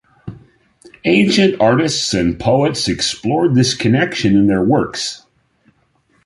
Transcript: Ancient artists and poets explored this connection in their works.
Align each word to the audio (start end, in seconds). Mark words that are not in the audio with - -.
Ancient 1.05 1.61
artists 1.61 2.11
and 2.11 2.39
poets 2.39 2.87
explored 2.89 3.53
this 3.53 3.75
connection 3.75 4.35
in 4.35 4.47
their 4.47 4.63
works. 4.63 5.27